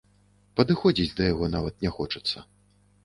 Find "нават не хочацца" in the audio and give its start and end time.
1.57-2.37